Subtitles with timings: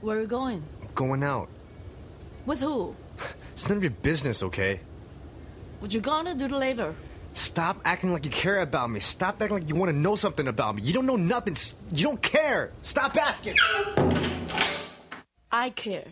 [0.00, 0.62] Where are you going?
[0.94, 1.48] Going out.
[2.46, 2.94] With who?
[3.52, 4.78] It's none of your business, okay?
[5.80, 6.94] What you gonna do later?
[7.34, 9.00] Stop acting like you care about me.
[9.00, 10.82] Stop acting like you want to know something about me.
[10.82, 11.56] You don't know nothing.
[11.92, 12.70] You don't care.
[12.82, 13.56] Stop asking.
[15.50, 16.04] I care.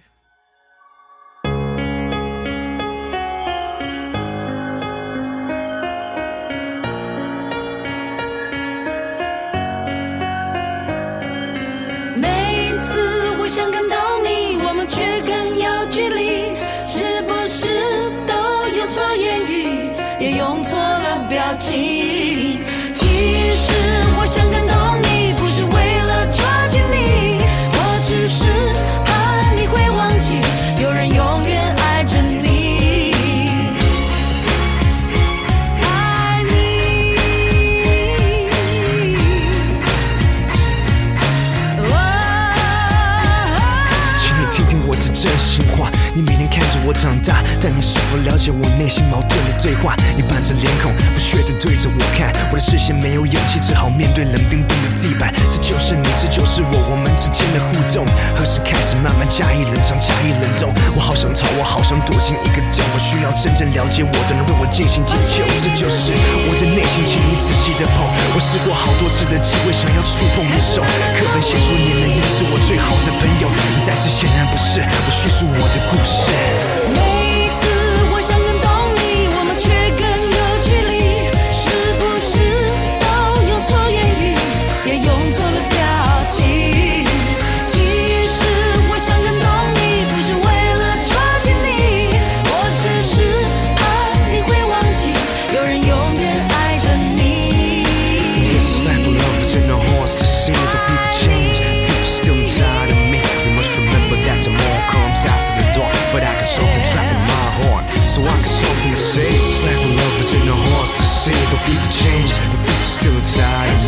[48.13, 49.97] 我了解我内心矛盾的对话？
[50.17, 55.33] 你板着脸孔，不屑地对着我看，我的视线没有勇气，只好面对冷冰冰的地板。
[55.51, 60.71] 这就是你，这就是我，我们之间的互动，何时开始慢慢加以冷藏，加以冷冻？
[60.95, 66.15] 我好想逃，我好想躲进一个洞，我需要真正了解我的人为我进行解救，这就是
[66.47, 68.07] 我的内心，请你仔细的碰。
[68.33, 70.81] 我试过好多次的机会，想要触碰你手，
[71.19, 73.51] 课本写说你能也是我最好的朋友，
[73.85, 74.79] 但是显然不是。
[74.79, 77.26] 我叙述我的故事。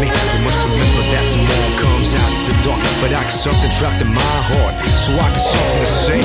[0.00, 0.06] Me.
[0.06, 2.80] We must remember that tomorrow comes after the dark.
[3.00, 6.18] But I got something trapped in my heart, so I got something to say.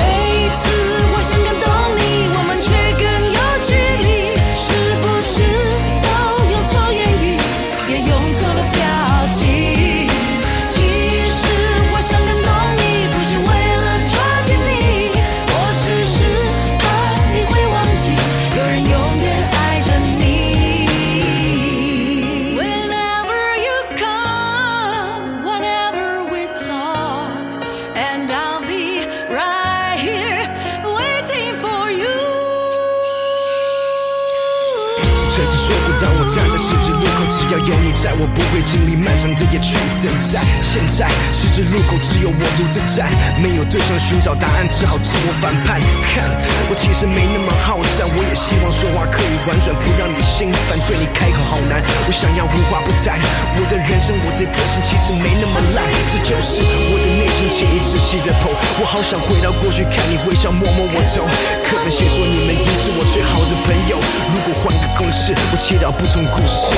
[44.04, 45.80] 寻找答案，只好自我反叛。
[46.12, 46.28] 看，
[46.68, 50.76] 我其实没那么好战，我也希望说话可以婉转，不让你心烦。
[50.84, 53.16] 对你开口好难，我想要无话不谈。
[53.56, 55.80] 我的人生，我的个性其实没那么烂，
[56.12, 58.52] 这就是我的内心，请你仔细的剖。
[58.76, 61.24] 我好想回到过去，看你微笑，摸摸我头。
[61.64, 66.76] 可能先说你们已是我最好的朋友，如果换个公式，我切到不同故事。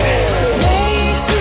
[0.62, 1.34] 每次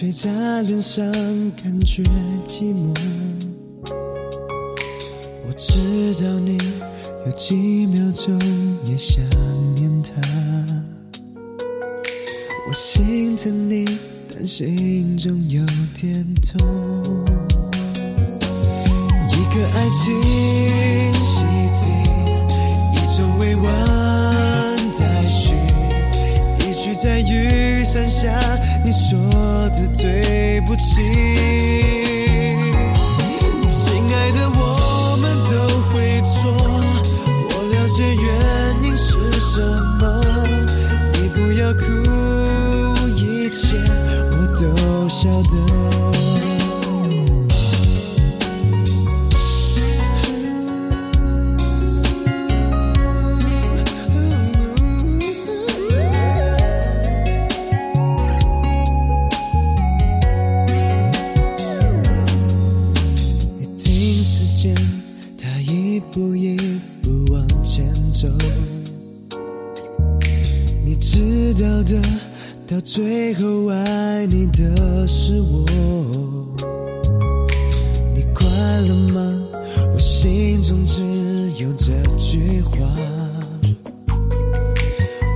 [0.00, 1.04] 吹在脸上，
[1.62, 2.02] 感觉
[2.48, 2.96] 寂寞。
[5.46, 6.56] 我知道你
[7.26, 8.34] 有几秒钟
[8.86, 9.22] 也想
[9.74, 10.18] 念他。
[12.66, 15.62] 我心疼你，但心中有
[15.94, 16.79] 点痛。
[30.70, 31.39] 不起。
[72.92, 75.64] 最后爱你的是我。
[78.12, 78.44] 你快
[78.88, 79.20] 乐吗？
[79.94, 81.00] 我心中只
[81.62, 82.78] 有这句话。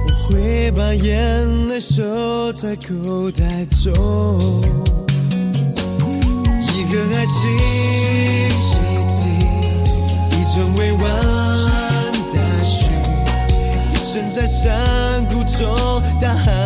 [0.04, 3.92] 我会把眼泪收在口袋中。
[6.58, 7.38] 一个爱情
[8.58, 9.30] 习题，
[10.32, 11.02] 一种未完
[12.32, 12.90] 待续，
[13.92, 16.63] 一生在山谷中大喊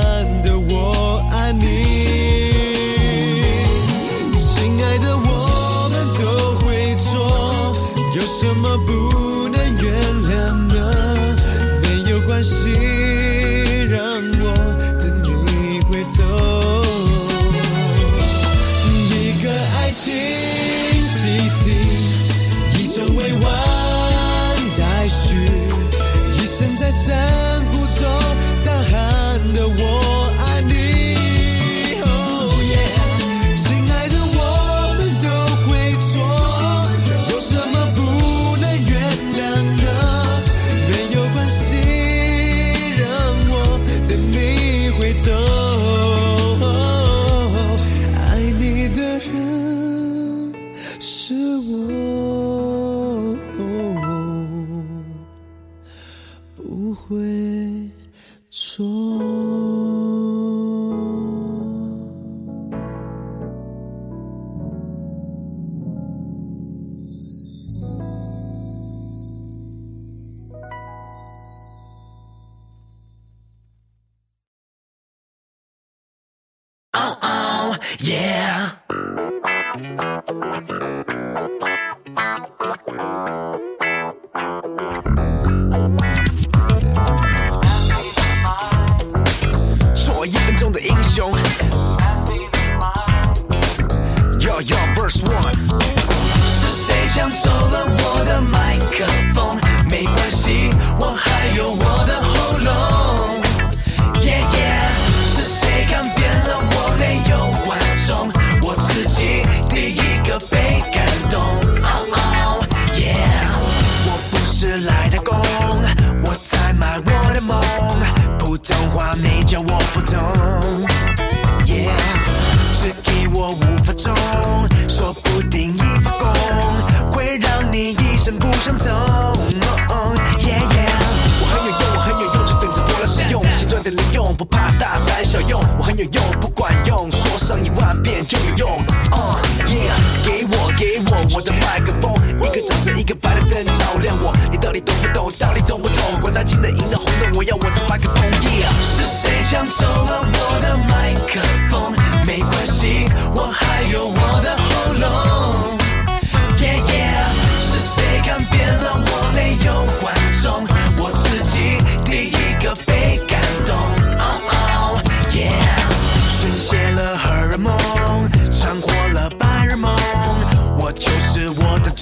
[135.98, 138.68] 有用，不管用，说上一万遍就有用。
[139.10, 139.34] Uh,
[139.66, 139.90] yeah，
[140.24, 144.32] 给我给我我的麦克风，一个掌声，一个白的灯照亮我。
[144.52, 145.32] 你到底懂不懂？
[145.40, 146.20] 到底懂不懂？
[146.20, 148.22] 管他金的、银的、红的，我要我的麦克风。
[148.30, 151.92] Yeah，是谁抢走了我的麦克风？
[152.24, 154.56] 没关系，我还有我的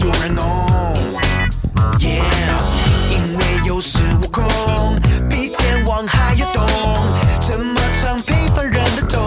[0.06, 0.94] 主人翁。
[1.98, 2.60] Yeah，
[3.10, 4.44] 因为有恃无恐，
[5.28, 6.64] 比天王还要懂，
[7.40, 9.20] 怎么唱平凡人的痛。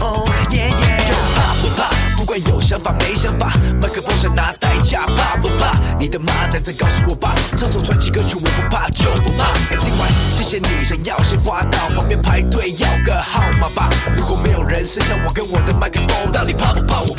[0.00, 1.90] Oh, yeah, yeah 怕不怕？
[2.16, 5.78] 不管有想法没想法，麦克风想拿代价，怕不怕？
[6.00, 9.52] 你的妈在这告诉我吧，唱首传奇歌曲，我不怕就不怕。
[9.82, 13.90] 听完谢谢你，想要先花到旁边排队要个号码吧。
[14.16, 17.00] 如果没有人剩下我跟我的麦克风，到底怕不怕？
[17.00, 17.14] 我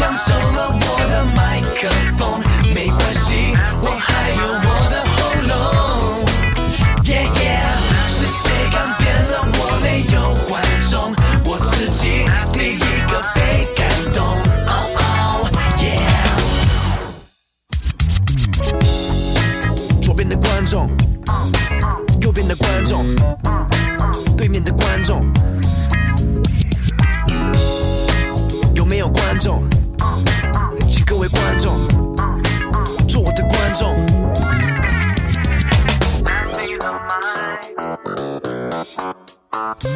[0.00, 2.40] 抢走了我的麦克风
[2.74, 3.52] 没关系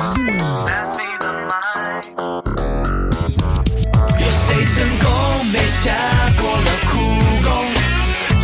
[0.05, 0.11] 有
[4.31, 5.95] 谁成功没下
[6.39, 6.99] 过了苦
[7.43, 7.51] 功？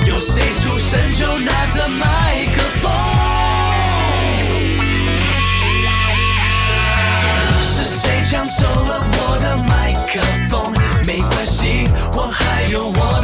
[0.07, 2.91] 有谁出生就拿着麦克风？
[7.63, 10.73] 是谁抢走了我的麦克风？
[11.07, 13.20] 没关系，我还有我。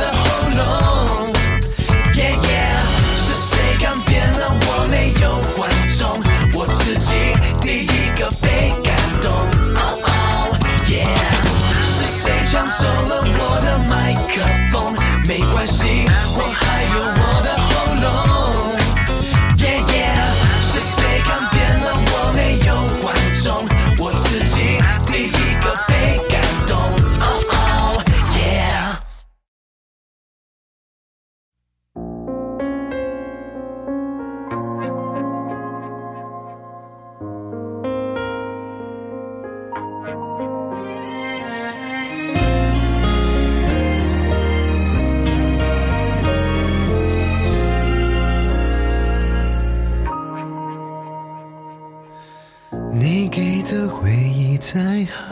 [52.99, 55.27] 你给的回忆太好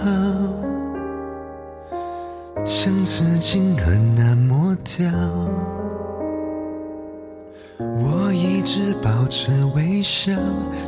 [2.63, 5.11] 像刺青很难抹掉。
[7.79, 10.33] 我一直保持微笑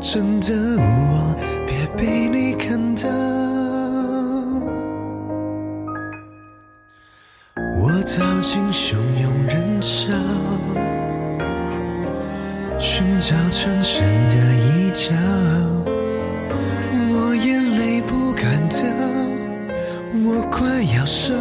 [0.01, 1.35] 真的我
[1.67, 3.09] 别被你看到。
[7.79, 10.13] 我逃进汹涌人潮
[12.79, 15.76] 寻找藏身的一角。
[18.47, 18.79] 难道
[20.25, 21.35] 我快要受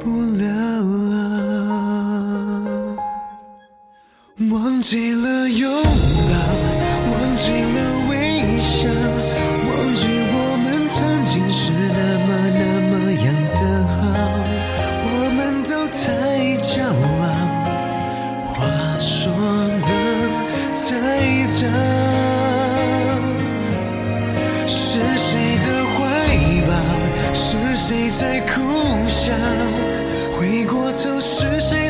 [0.00, 0.46] 不了
[1.10, 1.16] 了？
[4.50, 5.90] 忘记了拥抱，
[7.12, 7.91] 忘记了。
[30.32, 31.81] 回过头是谁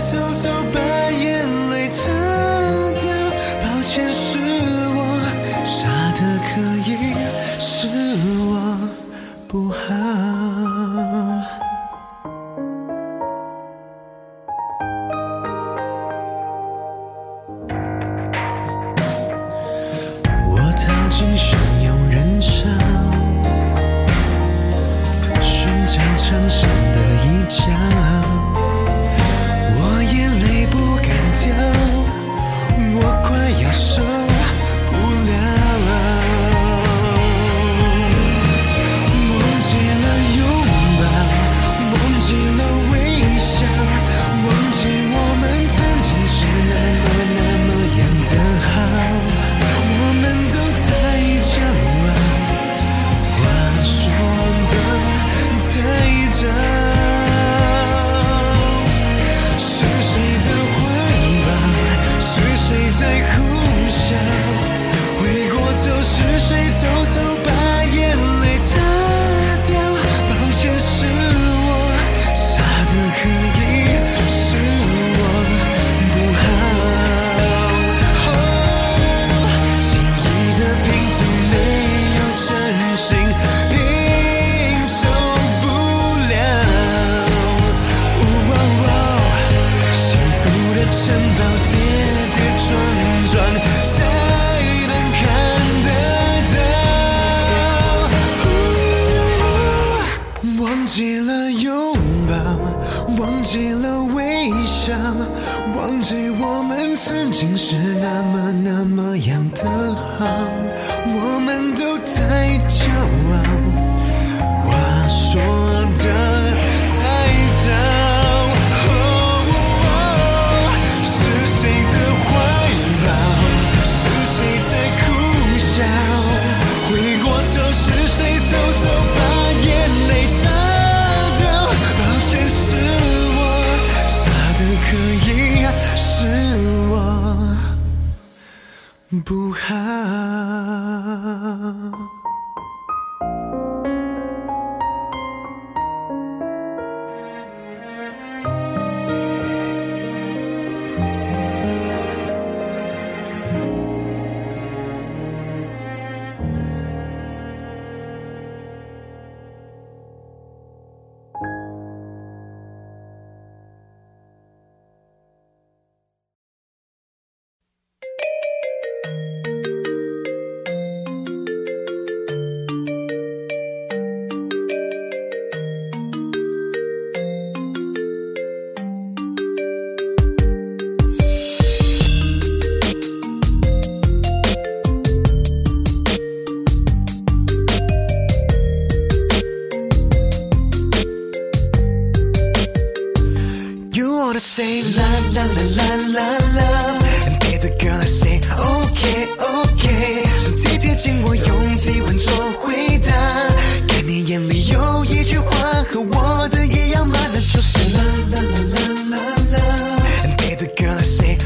[70.82, 71.11] see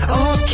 [0.08, 0.45] Oh.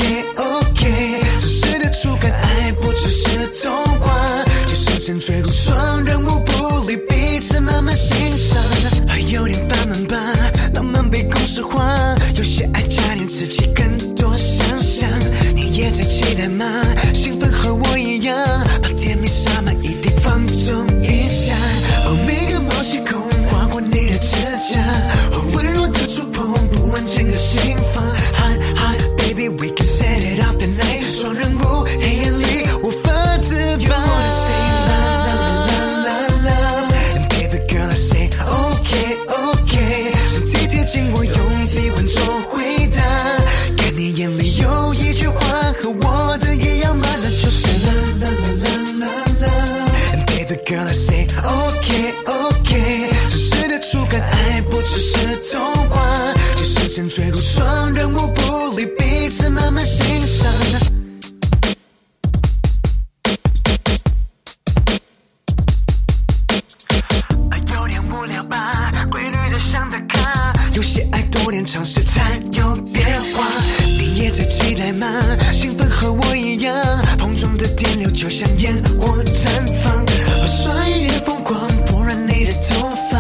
[70.74, 73.04] 有些爱多年尝试才有变
[73.34, 73.46] 化。
[73.84, 75.06] 你也在期待吗？
[75.52, 76.74] 兴奋和我一样，
[77.18, 79.48] 碰撞的电流就像烟火绽
[79.82, 80.04] 放。
[80.40, 83.18] 我帅一点疯狂，拨乱你的头发。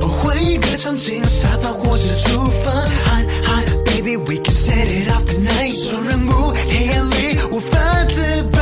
[0.00, 2.72] 我换一个场景，沙发或是厨房。
[3.04, 5.74] Hi hi baby we can set it up tonight。
[5.88, 8.58] 双人舞，黑暗里无法自拔。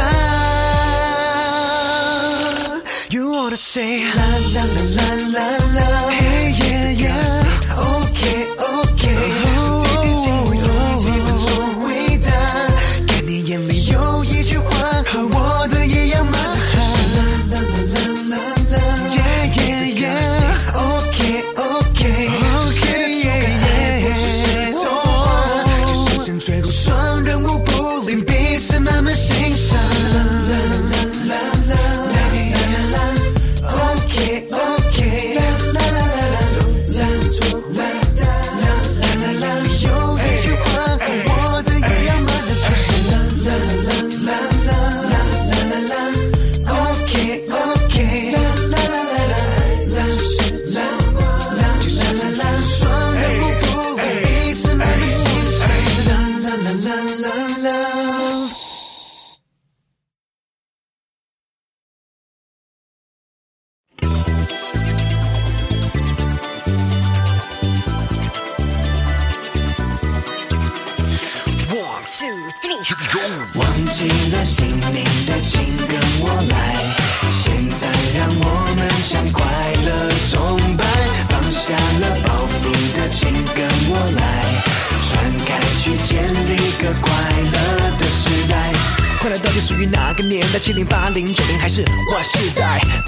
[3.10, 5.69] You wanna say la la la la la。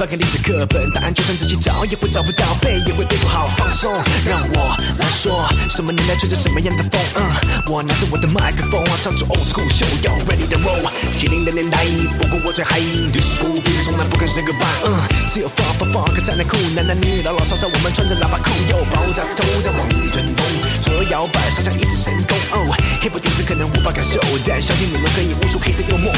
[0.02, 3.46] 翻开历史课本，答案就算仔细找也会找不到，背也会背不好。
[3.56, 3.88] 放松，
[4.26, 7.00] 让我来说，什么年代吹着什么样的风？
[7.14, 7.22] 嗯，
[7.70, 10.90] 我拿着我的麦克风，唱出 old school show y o ready to roll。
[11.14, 11.86] 七零的年代，
[12.18, 14.82] 不过我最 high，历史古兵从来不肯 say goodbye。
[14.82, 16.34] 嗯，只有放放放，看 fuck 在，
[16.74, 22.36] 男男女女老老少少，我们穿着喇叭裤，又包扎头在往里吹风，左右摇摆，上下一直神功。
[22.50, 26.12] 哦，黑不定是可能无法感受，但相信你们可以悟出黑色幽默。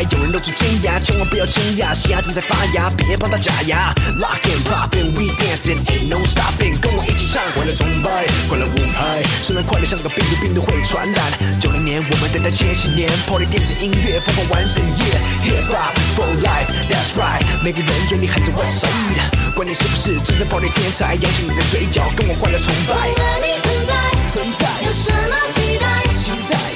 [0.00, 3.92] 有人露出尖牙，千万不要惊讶，西牙正在发芽，别帮他假牙。
[4.18, 9.22] Lock and popping, we dancing, ain't no stopping，跟我一起唱，快乐崇拜，快乐舞拍。
[9.42, 11.20] 虽然快乐像个病毒，病毒会传染。
[11.60, 15.04] 九零年，我们等待千禧年，Party 电子音乐，疯狂完整夜。
[15.44, 23.02] Hip hop for life, that's right，每个人嘴里喊着 What's up，管你是不是真正 Party 天才，扬起你的嘴角，跟我快乐崇拜忘。
[23.02, 23.92] 了你存在，
[24.28, 26.14] 存在，有什么期待？
[26.14, 26.71] 期待。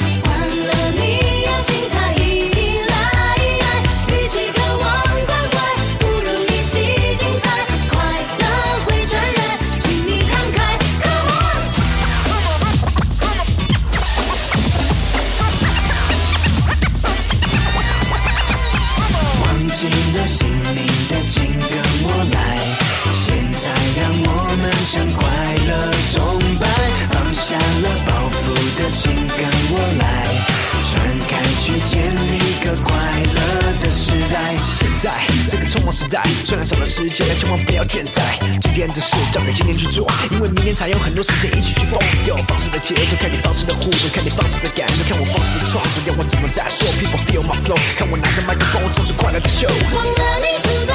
[37.10, 38.38] 千万不要倦怠。
[38.60, 41.98] 今天的事交给今天去做，因为明天才有很多时间一起去疯。
[42.26, 49.68] 有放肆的节奏，看你放肆的互动，看你放肆的感动，看我放肆的创作，要我怎么再说？People feel my flow，看我拿着麦克风，我唱出快乐的秀。
[49.94, 50.94] 忘了你存在，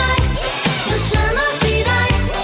[0.92, 2.41] 有什么期待？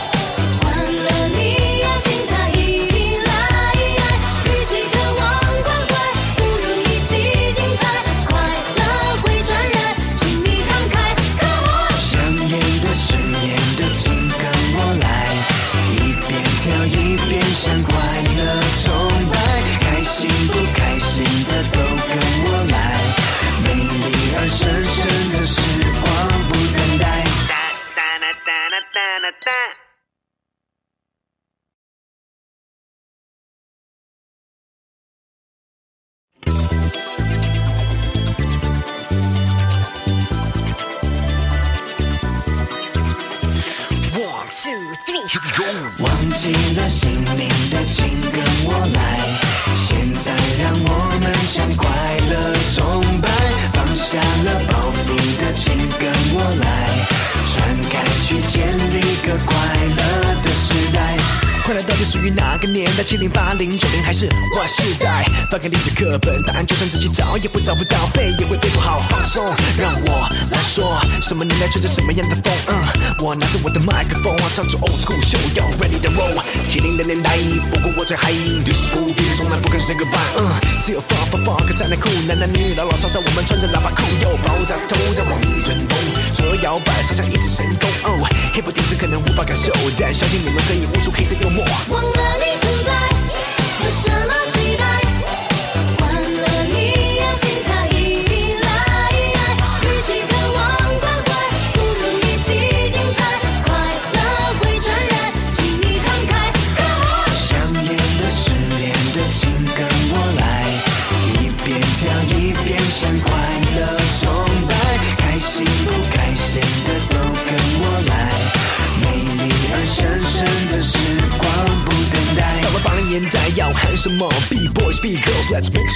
[62.68, 63.04] 个年代？
[63.04, 65.26] 七零、八零、九零还是 Y 世代？
[65.50, 69.00] 翻开历史课本，答案就算自己找也会找不到，背也会背不好。
[69.10, 69.44] 放松，
[69.78, 72.54] 让我来说，什么年代吹着什么样的风？
[72.68, 72.76] 嗯，
[73.20, 76.44] 我拿着我的麦克风，唱出 old school show，要 ready to roll。
[76.68, 77.38] 七零的年代，
[77.72, 80.38] 不过我最嗨，历史古典从来不肯 say goodbye。
[80.38, 85.98] 嗯，只有放放放，可才能酷，男男女女老老少少，我们穿着喇叭裤，又爆炸头在往前风，
[86.34, 87.90] 左右摇摆，上下一指神功。
[88.04, 91.64] 哦，hip hop 电视可能无法感受，但相信你们可以悟出黑色幽默。
[91.90, 92.57] 忘了你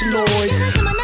[0.02, 0.58] some noise。
[0.58, 0.98] 说什么呢？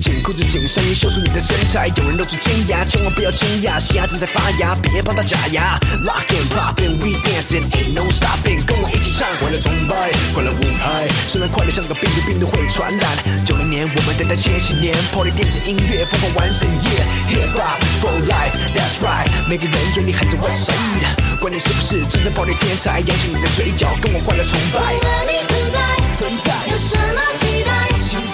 [0.00, 1.88] 紧裤子紧上衣，秀出你的身材。
[1.88, 5.78] 有人露出尖牙，千万不要惊讶，西牙正在发芽，别帮他假牙。
[6.04, 11.08] Lock and popping, we dancing, ain't no stopping，跟我一起唱，快乐崇拜，快乐舞拍。
[11.28, 13.44] 虽然快乐像个病毒，病毒会传染。
[13.44, 17.04] 九零年，我们等待千禧年，Party 电子音乐，疯狂完整夜。
[17.28, 25.69] Hip hop for life, that's right，每个人嘴里喊着 What's up，管你是不是真正 Party 天才，扬起你的嘴角，跟我快乐崇拜
[26.12, 28.29] 存在，存在，有什么期待？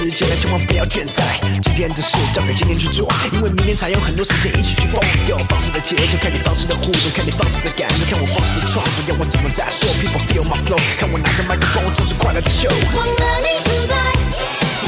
[0.00, 1.36] 时间，千万不要倦怠。
[1.60, 4.98] 今天的事交给今天去做，因为明天才有很多时间一起去疯。
[5.28, 12.70] 有放肆的节奏，看你放肆的互动，看你放肆的感动，看我放肆的创作，要我怎么再说？People feel my flow，看我拿着麦克风，我总是快乐的秀。
[12.96, 13.94] 忘了你存在，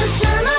[0.01, 0.49] 有什么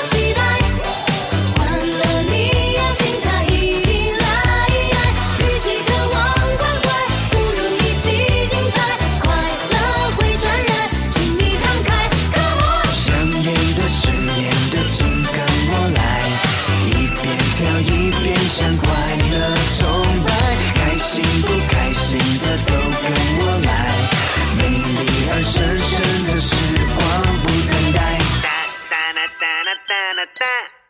[30.39, 30.84] that.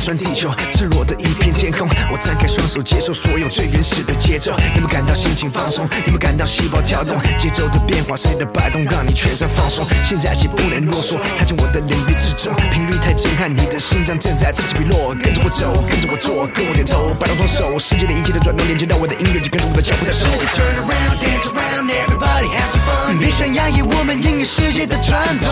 [0.00, 1.86] 穿地球，赤裸的一片天空。
[2.10, 4.52] 我张开双手，接受所有最原始的节奏。
[4.74, 5.84] 有没有感到心情放松？
[6.06, 7.20] 有没有感到细胞跳动？
[7.38, 9.86] 节奏的变化，谁的摆动，让你全身放松。
[10.04, 15.14] 现在起不能啰嗦，踏进我的领域之中，频率太震撼，你的心脏正在此起彼落。
[15.14, 20.26] 跟着我走，跟着我做，跟我点头，摆动双手，世界的一切都转动，连接到我的音乐，就跟着我的脚步在走。
[20.56, 23.18] Turn around, dance around, everybody have fun.
[23.18, 25.50] 别想压抑我们音乐世界的传统。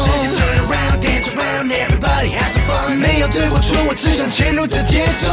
[3.30, 5.28] 对我说，我只想牵入这节奏。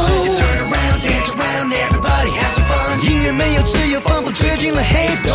[3.02, 5.34] 音乐没有自由，仿佛追进了黑洞。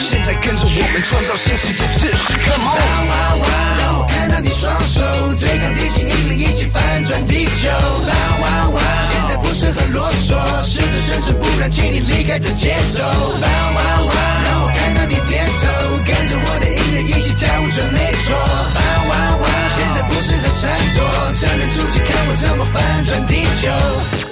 [0.00, 3.08] 现在跟着我们创造新世界秩序，Come 哇 on！
[3.08, 3.44] 哇哇！
[3.78, 5.02] 让我看到你双手
[5.34, 7.68] 对抗地心引力，一起翻转地球。
[7.68, 8.08] 哇
[8.40, 8.80] 哇哇！
[9.10, 13.02] 现在不适合啰嗦，试着生存，不然请你离开这节奏。
[13.02, 14.14] 哇哇哇！
[14.46, 15.66] 让我看到你点头，
[16.06, 18.36] 跟着我的音乐一起跳舞，准没错。
[18.38, 19.46] 哇哇哇！
[19.76, 21.02] 现在不适合闪躲，
[21.34, 24.27] 正面出击，看我怎么翻转地球。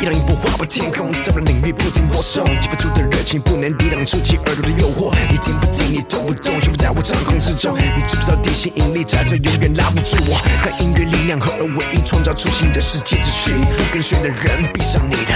[0.00, 5.12] 一浪一波划破天空，在我的领域不停播送，激发出的热情不能抵挡，竖起耳朵的诱惑。
[5.28, 7.76] 你听不听，你懂不懂，全部在我掌控之中。
[7.76, 10.38] 你知不知道地心引力在这永远拉不住我？
[10.64, 13.50] 让音乐力量合而为一，创造出新的世界秩序。
[13.76, 15.34] 不跟随的人，闭上你的。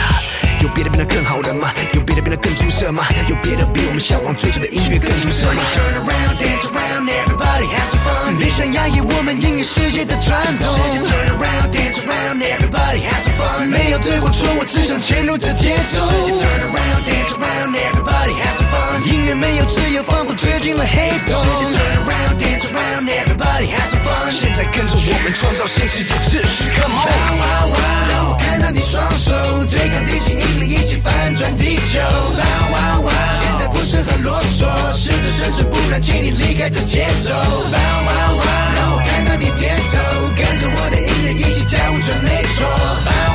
[0.63, 1.75] 有别的变得更好的吗？
[1.95, 3.05] 有别的变得更出色吗？
[3.29, 8.39] 有别的比我们向往追求的音乐更出色吗？Turn around, dance around, everybody have fun.
[8.39, 10.71] 别想压抑我们音乐世界的传统。
[11.03, 13.67] Turn around, dance around, everybody have fun.
[13.67, 16.01] 没有对或错，我只想潜入这节奏。
[16.39, 19.03] Turn around, dance around, everybody have fun.
[19.05, 21.35] 音乐没有自由，仿佛坠进了黑洞。
[21.73, 24.31] Turn around, dance around, everybody have fun.
[24.31, 27.39] 现在跟着我们创造新世界秩序，Come 哇 on！
[27.41, 27.77] 哇哇！
[28.11, 29.33] 让我看到你双手
[29.67, 32.01] 对抗地心引力，一起翻转地球。
[32.01, 33.13] 哇哇哇！
[33.41, 37.33] 现在不是很啰嗦，试着生存，不然请你离开这节奏。
[37.35, 38.43] 哇哇哇！
[38.77, 39.99] 让我看到你点头，
[40.37, 43.32] 跟着我的音乐一起跳舞，准没错。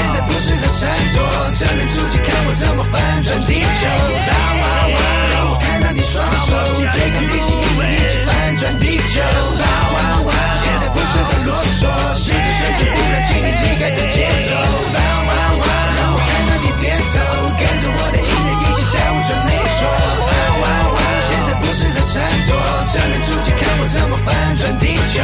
[0.00, 1.20] 现在不适合闪躲，
[1.52, 3.84] 正面出击，看我怎么反转地球。
[3.84, 4.64] 哇哇
[4.96, 4.96] 哇！
[5.28, 9.20] 让我看到你双手对抗地心引力，一起翻转地球。
[9.20, 9.60] 哇
[9.92, 10.32] 哇哇！
[10.56, 11.84] 现在不适合啰嗦，
[12.16, 14.56] 试着生存，不然请你离开这节奏。
[14.56, 14.96] 哇
[15.28, 15.68] 哇哇！
[15.68, 17.20] 让我看到你点头，
[17.60, 19.84] 跟着我的音乐一起跳舞，准没错。
[19.84, 20.32] 哇
[20.64, 20.98] 哇哇！
[21.28, 22.56] 现在不适合闪躲，
[22.88, 25.20] 正面出击，看我怎么反转地球。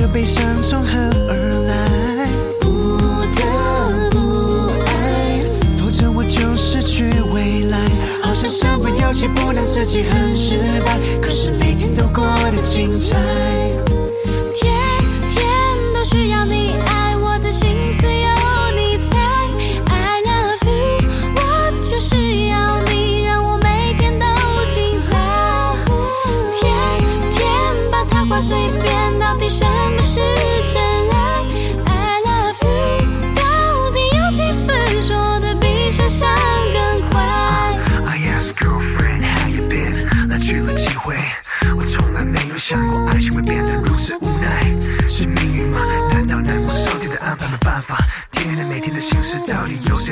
[0.00, 1.36] 这悲伤从何而
[1.66, 2.26] 来？
[2.58, 2.66] 不
[3.36, 4.16] 得不
[4.86, 5.44] 爱，
[5.76, 7.78] 否则我就失去未来。
[8.22, 13.79] 好像身不由己，不能自己很失败，可是每天都过得精彩。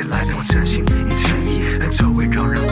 [0.05, 2.63] 来陪我真心，你诚意，和周围扰人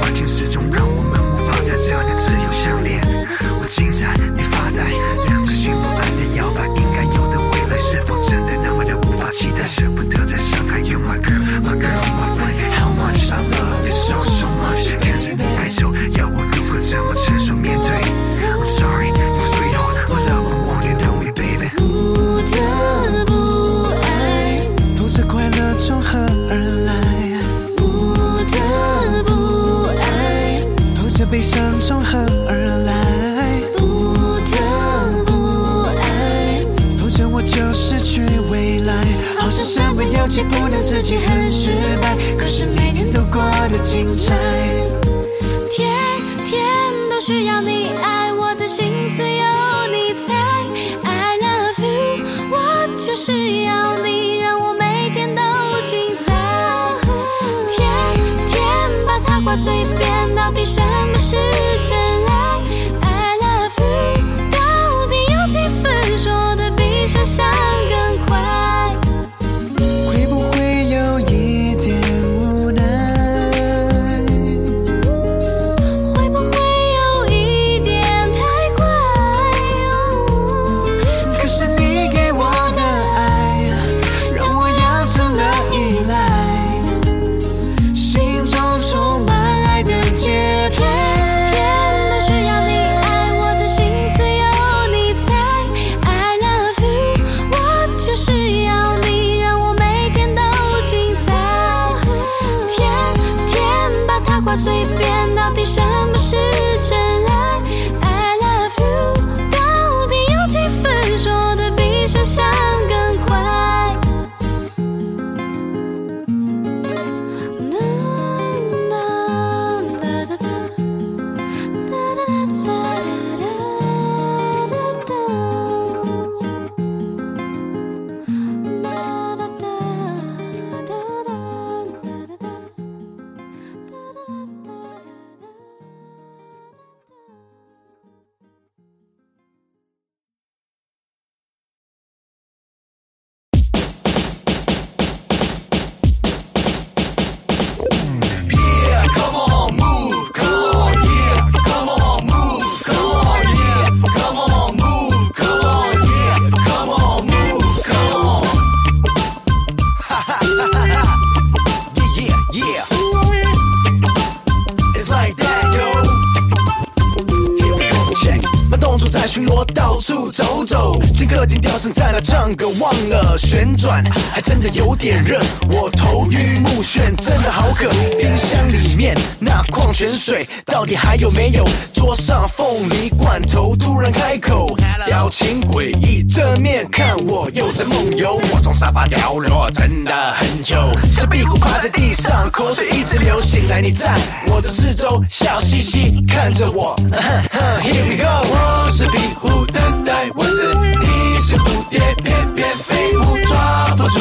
[170.37, 171.01] 走走。
[171.17, 175.41] 听客厅调声在那唱歌，忘了旋转，还真的有点热。
[175.71, 177.89] 我头晕目眩，真的好渴。
[178.19, 181.67] 冰箱里面那矿泉水到底还有没有？
[181.95, 184.77] 桌上凤梨罐头突然开口，
[185.07, 188.39] 表情诡异，正面看我又在梦游。
[188.53, 190.77] 我从沙发掉落，真的很久，
[191.15, 193.41] 小屁股趴在地上，口水一直流。
[193.41, 194.15] 醒来你在
[194.49, 196.95] 我的四周，笑嘻嘻看着我。
[197.11, 204.19] 哼 哼 Here we go，我是壁虎，等待待蚊子，你是蝴蝶，翩翩飞舞抓不住，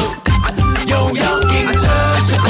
[0.86, 1.88] 又要迎着
[2.20, 2.48] 时空。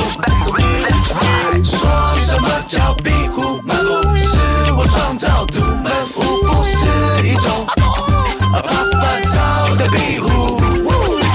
[1.64, 1.88] 说
[2.18, 4.14] 什么叫壁虎漫步？
[4.14, 4.36] 是
[4.76, 10.60] 我创造独门舞，步是一种啪啪照的壁虎。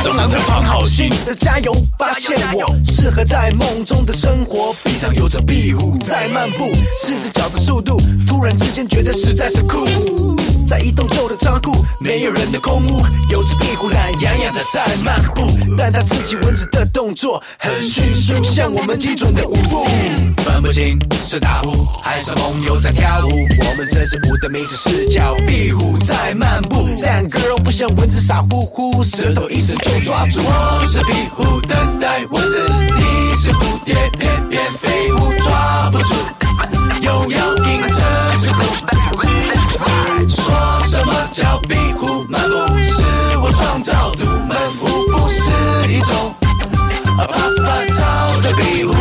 [0.04, 4.76] 中郎这帮好心的加油，发现我适合在梦中的生活。
[4.84, 9.88] 壁上有着壁虎在漫步，四只脚的速度，突然之间觉得实在是酷。
[10.68, 11.36] 在一栋旧的，
[12.04, 15.48] 没有人的空屋，有只壁虎懒洋洋的在漫步，
[15.78, 19.86] 但它刺激蚊子的动作很迅速，像我们精准的舞步。
[20.44, 30.40] 分不清是打呼还是梦游在跳舞，我们这支舞的名字是叫壁虎在漫步，但 girl 不像蚊子傻乎乎，舌头一伸就抓住。
[30.44, 36.16] 我是壁虎，等待蚊子，你是蝴蝶，翩翩飞舞抓不住，
[37.02, 39.01] 又要迎着时空。
[41.34, 42.82] 叫壁虎漫步？
[42.82, 43.04] 是
[43.42, 45.42] 我创造独门舞，不是
[45.88, 46.36] 一种
[47.18, 48.92] 啪啪照的壁虎。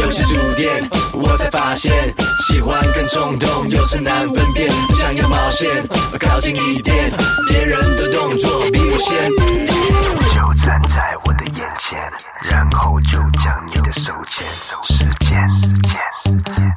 [0.00, 2.12] 有些触电，我才发现
[2.46, 5.70] 喜欢跟冲动有时难分辨，想要冒险，
[6.20, 7.10] 靠近一点，
[7.48, 9.30] 别人的动作比我先。
[10.34, 11.98] 就站在我的眼前，
[12.42, 14.46] 然后就将你的手牵，
[14.84, 15.48] 时间，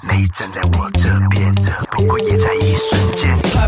[0.10, 1.54] 你站在我这边，
[1.92, 2.54] 不过也在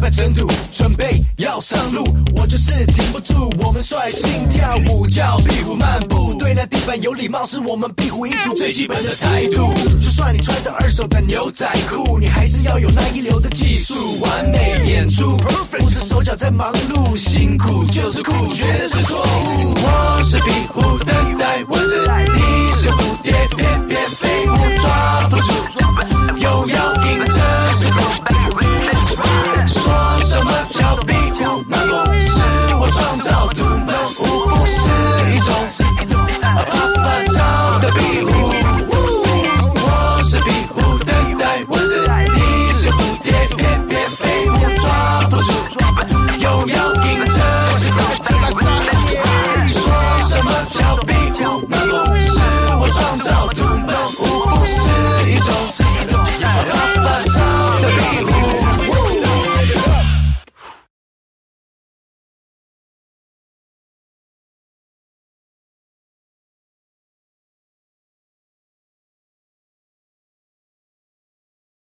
[0.10, 2.03] 尘土，准备要上路，
[2.36, 3.53] 我就是停不住。
[3.60, 9.72] 我们率性跳舞，叫壁虎漫步，对那地板有礼貌，是我们壁虎一族最基本的态度。
[10.01, 15.38] 就算你穿上二手的牛仔裤，你还是要有那一流的技术，完美演出。
[15.38, 19.74] 不是手脚在忙碌，辛苦就是酷，绝对是错误。
[19.76, 25.53] 我是壁虎，等待蚊子，你是蝴蝶，偏偏飞舞抓不住，
[26.38, 28.99] 又要硬着是空。
[30.39, 31.59] 什么叫壁虎？
[31.67, 32.39] 迷路是
[32.79, 34.79] 我创造独门舞步，是
[35.35, 35.53] 一种
[36.07, 38.31] 不发招的壁虎。
[39.75, 39.83] 我
[40.23, 44.87] 是壁虎，等待我是你是蝴蝶，偏偏飞舞抓
[45.29, 45.51] 不住，
[46.37, 47.37] 又要迎着
[47.73, 47.99] 时光。
[49.67, 49.77] 说
[50.23, 51.09] 什么叫？